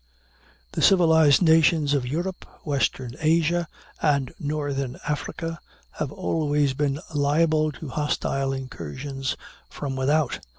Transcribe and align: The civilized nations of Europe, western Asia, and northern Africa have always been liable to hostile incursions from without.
The 0.71 0.81
civilized 0.81 1.43
nations 1.43 1.93
of 1.93 2.07
Europe, 2.07 2.43
western 2.65 3.13
Asia, 3.19 3.67
and 4.01 4.33
northern 4.39 4.97
Africa 5.07 5.59
have 5.91 6.11
always 6.11 6.73
been 6.73 6.99
liable 7.13 7.71
to 7.73 7.89
hostile 7.89 8.51
incursions 8.51 9.37
from 9.69 9.95
without. 9.95 10.39